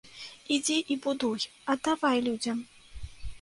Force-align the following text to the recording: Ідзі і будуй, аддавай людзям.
Ідзі 0.55 0.77
і 0.95 0.97
будуй, 1.03 1.45
аддавай 1.75 2.17
людзям. 2.29 2.65